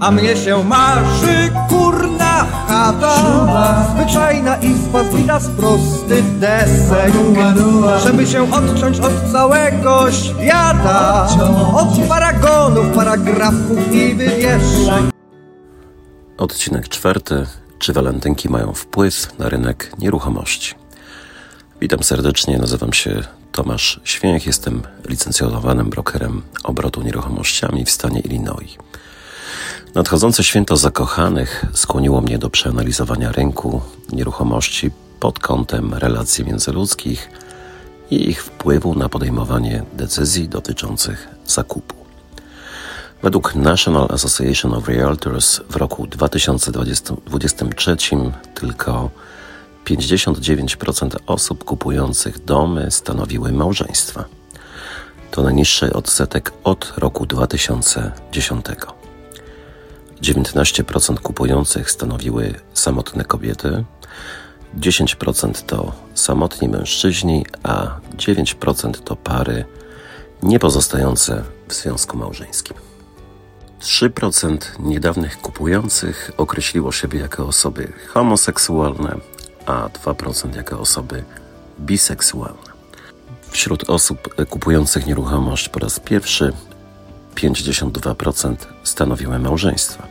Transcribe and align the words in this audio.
A 0.00 0.10
mnie 0.10 0.36
się 0.36 0.64
marzy 0.64 1.52
kurna 1.68 2.46
chata. 2.68 3.14
Zwyczajna 3.94 4.56
izba 4.56 5.04
zbita 5.04 5.40
z 5.40 5.48
prostych 5.48 6.38
desek. 6.38 7.12
Żeby 8.04 8.26
się 8.26 8.52
odciąć 8.52 9.00
od 9.00 9.32
całego 9.32 10.12
świata. 10.12 11.28
Od 11.74 12.08
paragonów, 12.08 12.86
paragrafów 12.96 13.92
i 13.92 14.14
wywieszek 14.14 15.04
Odcinek 16.38 16.88
czwarty. 16.88 17.46
Czy 17.78 17.92
walentynki 17.92 18.48
mają 18.48 18.72
wpływ 18.72 19.38
na 19.38 19.48
rynek 19.48 19.92
nieruchomości? 19.98 20.74
Witam 21.80 22.02
serdecznie, 22.02 22.58
nazywam 22.58 22.92
się 22.92 23.22
Tomasz 23.52 24.00
Święch, 24.04 24.46
jestem 24.46 24.82
licencjonowanym 25.08 25.90
brokerem 25.90 26.42
obrotu 26.64 27.02
nieruchomościami 27.02 27.84
w 27.84 27.90
stanie 27.90 28.20
Illinois. 28.20 28.76
Nadchodzące 29.94 30.44
święto 30.44 30.76
zakochanych 30.76 31.64
skłoniło 31.74 32.20
mnie 32.20 32.38
do 32.38 32.50
przeanalizowania 32.50 33.32
rynku 33.32 33.82
nieruchomości 34.12 34.90
pod 35.20 35.38
kątem 35.38 35.94
relacji 35.94 36.44
międzyludzkich 36.44 37.30
i 38.10 38.28
ich 38.28 38.44
wpływu 38.44 38.94
na 38.94 39.08
podejmowanie 39.08 39.84
decyzji 39.92 40.48
dotyczących 40.48 41.28
zakupu. 41.46 41.96
Według 43.22 43.54
National 43.54 44.08
Association 44.10 44.74
of 44.74 44.88
Realtors 44.88 45.60
w 45.70 45.76
roku 45.76 46.06
2023 46.06 47.96
tylko 48.54 49.10
59% 49.84 51.16
osób 51.26 51.64
kupujących 51.64 52.44
domy 52.44 52.90
stanowiły 52.90 53.52
małżeństwa. 53.52 54.24
To 55.30 55.42
najniższy 55.42 55.92
odsetek 55.92 56.52
od 56.64 56.92
roku 56.96 57.26
2010. 57.26 58.64
19% 60.22 61.18
kupujących 61.18 61.90
stanowiły 61.90 62.54
samotne 62.74 63.24
kobiety, 63.24 63.84
10% 64.78 65.62
to 65.66 65.92
samotni 66.14 66.68
mężczyźni, 66.68 67.46
a 67.62 67.98
9% 68.16 68.92
to 68.92 69.16
pary 69.16 69.64
nie 70.42 70.58
pozostające 70.58 71.44
w 71.68 71.74
związku 71.74 72.16
małżeńskim. 72.16 72.76
3% 73.80 74.58
niedawnych 74.78 75.40
kupujących 75.40 76.30
określiło 76.36 76.92
siebie 76.92 77.20
jako 77.20 77.46
osoby 77.46 77.92
homoseksualne, 78.08 79.16
a 79.66 79.88
2% 79.88 80.56
jako 80.56 80.80
osoby 80.80 81.24
biseksualne. 81.80 82.70
Wśród 83.50 83.90
osób 83.90 84.34
kupujących 84.50 85.06
nieruchomość 85.06 85.68
po 85.68 85.78
raz 85.78 86.00
pierwszy 86.00 86.52
52% 87.34 88.56
stanowiły 88.84 89.38
małżeństwa. 89.38 90.09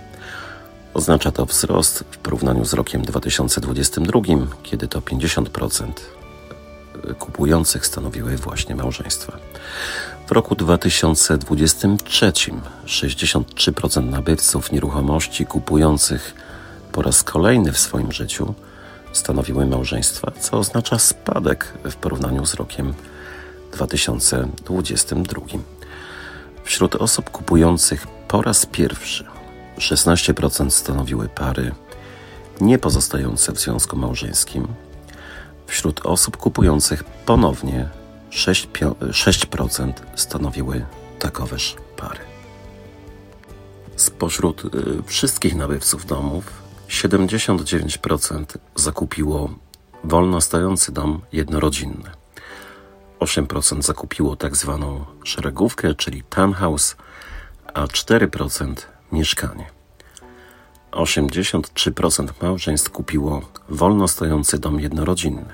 Oznacza 0.94 1.32
to 1.32 1.46
wzrost 1.46 2.04
w 2.12 2.18
porównaniu 2.18 2.66
z 2.66 2.74
rokiem 2.74 3.02
2022, 3.02 4.22
kiedy 4.64 4.88
to 4.88 5.00
50% 5.00 5.92
kupujących 7.20 7.86
stanowiły 7.86 8.38
właśnie 8.38 8.76
małżeństwa. 8.76 9.38
W 10.28 10.32
roku 10.32 10.56
2023 10.56 12.32
63% 12.86 14.10
nabywców 14.10 14.72
nieruchomości 14.72 15.46
kupujących 15.46 16.34
po 16.92 17.02
raz 17.02 17.24
kolejny 17.24 17.72
w 17.72 17.80
swoim 17.80 18.12
życiu 18.12 18.54
stanowiły 19.12 19.66
małżeństwa, 19.66 20.32
co 20.40 20.58
oznacza 20.58 21.00
spadek 21.00 21.74
w 21.84 21.96
porównaniu 21.96 22.46
z 22.46 22.54
rokiem 22.54 22.94
2022. 23.72 25.42
Wśród 26.64 26.96
osób 26.96 27.30
kupujących 27.30 28.08
po 28.28 28.42
raz 28.42 28.66
pierwszy 28.66 29.39
16% 29.80 30.70
stanowiły 30.70 31.30
pary 31.30 31.72
nie 32.62 32.78
pozostające 32.78 33.54
w 33.54 33.60
związku 33.60 33.98
małżeńskim. 33.98 34.68
Wśród 35.68 36.06
osób 36.06 36.38
kupujących 36.38 37.04
ponownie 37.04 37.90
6%, 38.32 38.94
6% 38.96 39.94
stanowiły 40.16 40.86
takoweż 41.20 41.76
pary. 41.98 42.20
Spośród 43.96 44.66
y, 44.66 44.70
wszystkich 45.06 45.56
nabywców 45.56 46.06
domów 46.06 46.52
79% 46.90 48.46
zakupiło 48.76 49.50
wolno 50.04 50.42
stojący 50.42 50.92
dom 50.92 51.22
jednorodzinny. 51.32 52.10
8% 53.20 53.82
zakupiło 53.82 54.36
tak 54.36 54.56
zwaną 54.56 55.06
szeregówkę, 55.24 55.96
czyli 55.96 56.24
townhouse, 56.24 56.96
a 57.74 57.86
4% 57.86 58.76
mieszkanie. 59.12 59.66
83% 60.92 62.28
małżeństw 62.42 62.92
kupiło 62.92 63.42
wolno 63.70 64.08
stojący 64.08 64.60
dom 64.60 64.80
jednorodzinny. 64.80 65.46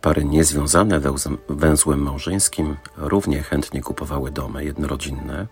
Pary 0.00 0.24
niezwiązane 0.24 1.00
węzłem 1.48 2.02
małżeńskim 2.02 2.76
równie 2.96 3.42
chętnie 3.42 3.82
kupowały 3.82 4.30
domy 4.30 4.64
jednorodzinne 4.64 5.46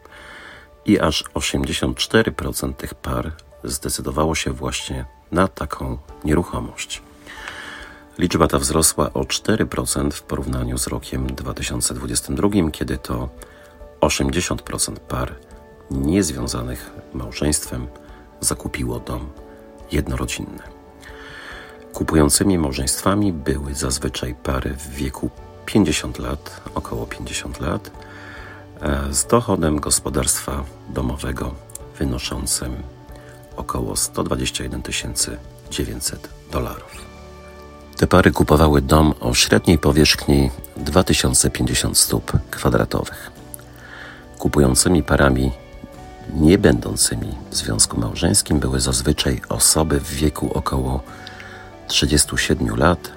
i 0.85 1.01
aż 1.01 1.25
84% 1.35 2.75
tych 2.75 2.95
par 2.95 3.33
zdecydowało 3.65 4.35
się 4.35 4.53
właśnie 4.53 5.05
na 5.33 5.49
taką 5.49 5.99
nieruchomość. 6.25 7.03
Liczba 8.19 8.49
ta 8.49 8.59
wzrosła 8.59 9.13
o 9.13 9.21
4% 9.21 10.11
w 10.11 10.23
porównaniu 10.23 10.79
z 10.79 10.87
rokiem 10.87 11.27
2022, 11.27 12.49
kiedy 12.73 12.99
to 12.99 13.29
80% 14.01 14.99
par 14.99 15.35
niezwiązanych 15.91 16.91
małżeństwem 17.15 17.87
zakupiło 18.41 19.01
dom 19.01 19.29
jednorodzinny. 19.93 20.63
Kupującymi 21.93 22.59
małżeństwami 22.59 23.33
były 23.33 23.75
zazwyczaj 23.75 24.35
pary 24.35 24.75
w 24.75 24.89
wieku 24.91 25.31
50 25.67 26.19
lat, 26.19 26.61
około 26.75 27.07
50 27.07 27.61
lat, 27.61 27.91
e, 28.81 29.13
z 29.13 29.27
dochodem 29.27 29.81
gospodarstwa 29.81 30.65
domowego 30.89 31.55
wynoszącym 31.99 32.77
około 33.57 33.97
121 33.97 34.83
900 35.71 36.29
dolarów. 36.53 37.07
Te 37.97 38.07
pary 38.07 38.33
kupowały 38.33 38.83
dom 38.83 39.15
o 39.21 39.35
średniej 39.35 39.79
powierzchni 39.79 40.51
2050 40.77 41.99
stóp 41.99 42.33
kwadratowych. 42.51 43.31
Kupującymi 44.39 45.03
parami 45.03 45.53
nie 46.35 46.59
będącymi 46.59 47.35
w 47.51 47.57
związku 47.57 48.01
małżeńskim 48.01 48.59
były 48.59 48.81
zazwyczaj 48.81 49.41
osoby 49.49 50.01
w 50.01 50.11
wieku 50.11 50.51
około 50.55 51.03
37 51.89 52.77
lat 52.77 53.11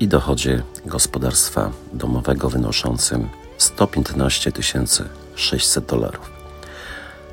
i 0.00 0.08
dochodzie 0.08 0.62
gospodarstwa 0.86 1.70
domowego 1.92 2.50
wynoszącym 2.50 3.28
115 3.58 4.52
600 5.34 5.84
dolarów. 5.84 6.30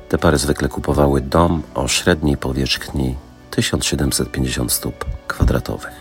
Te 0.08 0.18
pary 0.18 0.38
zwykle 0.38 0.68
kupowały 0.68 1.20
dom 1.20 1.62
o 1.74 1.88
średniej 1.88 2.36
powierzchni 2.36 3.16
1750 3.50 4.72
stóp 4.72 5.04
kwadratowych. 5.26 5.92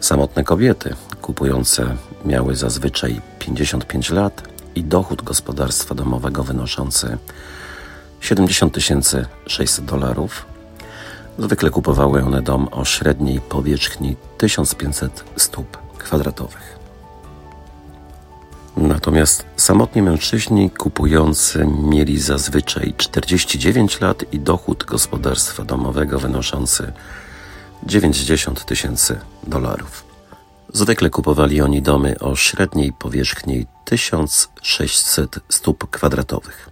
Samotne 0.00 0.44
kobiety 0.44 0.94
kupujące 1.22 1.96
miały 2.24 2.56
zazwyczaj 2.56 3.20
55 3.38 4.10
lat 4.10 4.42
i 4.74 4.84
dochód 4.84 5.22
gospodarstwa 5.22 5.94
domowego 5.94 6.44
wynoszący 6.44 7.18
70 8.20 8.76
600 9.46 9.84
dolarów. 9.84 10.46
Zwykle 11.38 11.70
kupowały 11.70 12.22
one 12.22 12.42
dom 12.42 12.68
o 12.70 12.84
średniej 12.84 13.40
powierzchni 13.40 14.16
1500 14.38 15.24
stóp 15.36 15.78
kwadratowych. 15.98 16.80
Natomiast 18.76 19.44
samotni 19.56 20.02
mężczyźni 20.02 20.70
kupujący 20.70 21.66
mieli 21.66 22.20
zazwyczaj 22.20 22.94
49 22.96 24.00
lat 24.00 24.24
i 24.32 24.40
dochód 24.40 24.84
gospodarstwa 24.84 25.64
domowego 25.64 26.18
wynoszący 26.18 26.92
90 27.86 28.64
tysięcy 28.64 29.18
dolarów. 29.46 30.09
Zwykle 30.72 31.10
kupowali 31.10 31.60
oni 31.60 31.82
domy 31.82 32.18
o 32.18 32.36
średniej 32.36 32.92
powierzchni 32.92 33.66
1600 33.84 35.40
stóp 35.48 35.90
kwadratowych. 35.90 36.70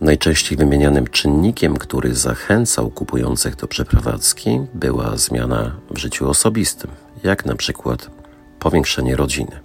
Najczęściej 0.00 0.58
wymienianym 0.58 1.06
czynnikiem, 1.06 1.76
który 1.76 2.14
zachęcał 2.14 2.90
kupujących 2.90 3.56
do 3.56 3.66
przeprowadzki, 3.68 4.60
była 4.74 5.16
zmiana 5.16 5.76
w 5.90 5.98
życiu 5.98 6.30
osobistym, 6.30 6.90
jak 7.22 7.46
na 7.46 7.56
przykład 7.56 8.10
powiększenie 8.58 9.16
rodziny, 9.16 9.60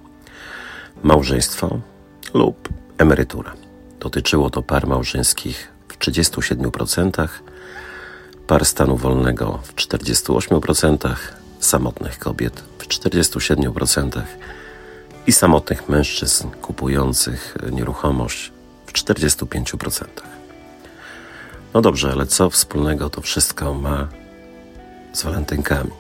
małżeństwo 1.04 1.80
lub 2.34 2.70
emerytura. 2.98 3.54
Dotyczyło 4.00 4.50
to 4.50 4.62
par 4.62 4.88
małżeńskich 4.88 5.72
w 5.88 5.98
37%, 5.98 7.28
par 8.48 8.66
stanu 8.66 8.98
wolnego 8.98 9.60
w 9.64 9.76
48%, 9.76 11.16
samotnych 11.60 12.20
kobiet 12.20 12.64
w 12.78 12.88
47% 12.88 14.22
i 15.28 15.32
samotnych 15.32 15.90
mężczyzn 15.90 16.50
kupujących 16.62 17.58
nieruchomość 17.72 18.52
w 18.86 18.94
45%. 18.94 20.06
No 21.74 21.82
dobrze, 21.82 22.12
ale 22.12 22.26
co 22.26 22.50
wspólnego 22.50 23.10
to 23.10 23.22
wszystko 23.22 23.74
ma 23.74 24.08
z 25.14 25.24
walentynkami? 25.24 25.92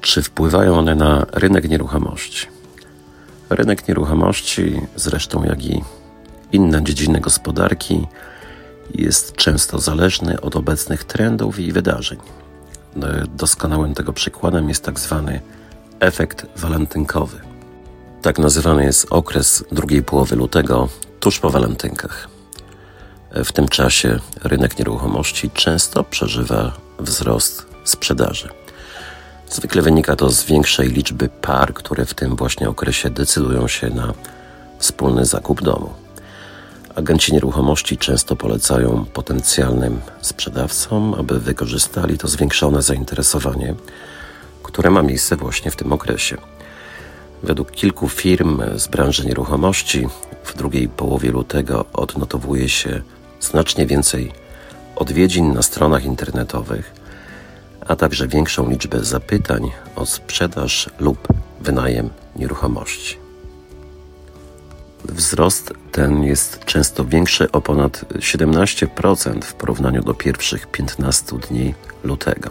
Czy 0.00 0.22
wpływają 0.22 0.78
one 0.78 0.94
na 0.94 1.26
rynek 1.32 1.68
nieruchomości? 1.68 2.46
Rynek 3.50 3.88
nieruchomości, 3.88 4.80
zresztą 4.96 5.44
jak 5.44 5.64
i 5.64 5.84
inne 6.52 6.84
dziedziny 6.84 7.20
gospodarki, 7.20 8.06
jest 8.94 9.32
często 9.32 9.78
zależny 9.78 10.40
od 10.40 10.56
obecnych 10.56 11.04
trendów 11.04 11.58
i 11.58 11.72
wydarzeń. 11.72 12.18
Doskonałym 13.36 13.94
tego 13.94 14.12
przykładem 14.12 14.68
jest 14.68 14.84
tak 14.84 15.00
zwany 15.00 15.40
efekt 16.00 16.46
walentynkowy. 16.56 17.40
Tak 18.22 18.38
nazywany 18.38 18.84
jest 18.84 19.06
okres 19.10 19.64
drugiej 19.72 20.02
połowy 20.02 20.36
lutego, 20.36 20.88
tuż 21.20 21.38
po 21.38 21.50
walentynkach. 21.50 22.28
W 23.44 23.52
tym 23.52 23.68
czasie 23.68 24.18
rynek 24.44 24.78
nieruchomości 24.78 25.50
często 25.50 26.04
przeżywa 26.04 26.72
wzrost 26.98 27.66
sprzedaży. 27.84 28.48
Zwykle 29.50 29.82
wynika 29.82 30.16
to 30.16 30.30
z 30.30 30.44
większej 30.44 30.88
liczby 30.88 31.28
par, 31.28 31.74
które 31.74 32.06
w 32.06 32.14
tym 32.14 32.36
właśnie 32.36 32.68
okresie 32.68 33.10
decydują 33.10 33.68
się 33.68 33.90
na 33.90 34.14
wspólny 34.78 35.24
zakup 35.24 35.62
domu. 35.62 35.92
Agenci 37.00 37.32
nieruchomości 37.32 37.98
często 37.98 38.36
polecają 38.36 39.04
potencjalnym 39.04 40.00
sprzedawcom, 40.20 41.14
aby 41.14 41.40
wykorzystali 41.40 42.18
to 42.18 42.28
zwiększone 42.28 42.82
zainteresowanie, 42.82 43.74
które 44.62 44.90
ma 44.90 45.02
miejsce 45.02 45.36
właśnie 45.36 45.70
w 45.70 45.76
tym 45.76 45.92
okresie. 45.92 46.36
Według 47.42 47.70
kilku 47.70 48.08
firm 48.08 48.62
z 48.76 48.88
branży 48.88 49.26
nieruchomości 49.26 50.08
w 50.44 50.56
drugiej 50.56 50.88
połowie 50.88 51.30
lutego 51.30 51.84
odnotowuje 51.92 52.68
się 52.68 53.02
znacznie 53.40 53.86
więcej 53.86 54.32
odwiedzin 54.96 55.52
na 55.52 55.62
stronach 55.62 56.04
internetowych, 56.04 56.92
a 57.86 57.96
także 57.96 58.28
większą 58.28 58.70
liczbę 58.70 59.04
zapytań 59.04 59.70
o 59.96 60.06
sprzedaż 60.06 60.90
lub 60.98 61.28
wynajem 61.60 62.10
nieruchomości. 62.36 63.29
Wzrost 65.10 65.72
ten 65.92 66.22
jest 66.22 66.64
często 66.64 67.04
większy 67.04 67.52
o 67.52 67.60
ponad 67.60 68.04
17% 68.14 69.42
w 69.42 69.54
porównaniu 69.54 70.02
do 70.02 70.14
pierwszych 70.14 70.66
15 70.66 71.38
dni 71.38 71.74
lutego. 72.04 72.50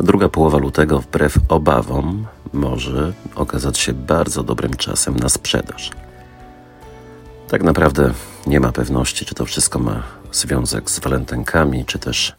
Druga 0.00 0.28
połowa 0.28 0.58
lutego, 0.58 1.00
wbrew 1.00 1.38
obawom, 1.48 2.26
może 2.52 3.12
okazać 3.34 3.78
się 3.78 3.92
bardzo 3.92 4.42
dobrym 4.42 4.74
czasem 4.74 5.16
na 5.16 5.28
sprzedaż. 5.28 5.90
Tak 7.48 7.62
naprawdę 7.62 8.12
nie 8.46 8.60
ma 8.60 8.72
pewności, 8.72 9.24
czy 9.24 9.34
to 9.34 9.46
wszystko 9.46 9.78
ma 9.78 10.02
związek 10.32 10.90
z 10.90 10.98
walentynkami, 10.98 11.84
czy 11.84 11.98
też 11.98 12.36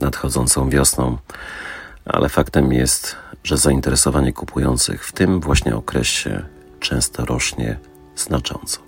nadchodzącą 0.00 0.68
wiosną, 0.68 1.18
ale 2.04 2.28
faktem 2.28 2.72
jest, 2.72 3.16
że 3.44 3.56
zainteresowanie 3.56 4.32
kupujących 4.32 5.06
w 5.06 5.12
tym 5.12 5.40
właśnie 5.40 5.76
okresie 5.76 6.44
często 6.80 7.24
rośnie 7.24 7.78
znacząco. 8.18 8.78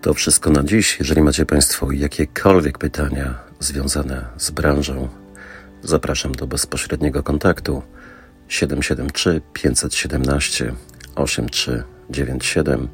To 0.00 0.14
wszystko 0.14 0.50
na 0.50 0.64
dziś. 0.64 0.98
Jeżeli 0.98 1.22
macie 1.22 1.46
Państwo 1.46 1.92
jakiekolwiek 1.92 2.78
pytania 2.78 3.34
związane 3.60 4.24
z 4.36 4.50
branżą, 4.50 5.08
zapraszam 5.82 6.32
do 6.32 6.46
bezpośredniego 6.46 7.22
kontaktu 7.22 7.82
773 8.48 9.40
517 9.52 10.72
8397. 11.14 12.88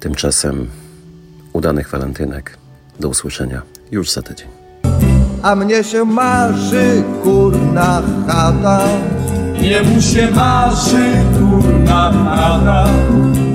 Tymczasem 0.00 0.66
udanych 1.52 1.90
walentynek. 1.90 2.58
Do 3.00 3.08
usłyszenia 3.08 3.62
już 3.90 4.10
za 4.10 4.22
tydzień. 4.22 4.48
A 5.42 5.56
mnie 5.56 5.84
się 5.84 6.04
marzy 6.04 7.02
kurna 7.22 8.02
chata. 8.26 8.88
Jemu 9.54 10.02
się 10.02 10.30
marzy 10.30 11.12
kurna 11.38 12.12
chata. 12.12 12.88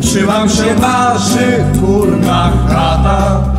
Trzymam 0.10 0.50
się 0.50 0.76
marzy 0.82 1.66
kurna 1.80 2.52
chata. 2.68 3.59